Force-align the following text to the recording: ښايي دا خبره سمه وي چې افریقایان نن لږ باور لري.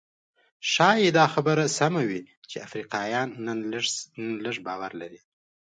ښايي 0.71 1.09
دا 1.17 1.25
خبره 1.33 1.65
سمه 1.79 2.01
وي 2.09 2.21
چې 2.49 2.57
افریقایان 2.67 3.29
نن 3.45 3.57
لږ 4.45 4.57
باور 4.67 4.91
لري. 5.01 5.19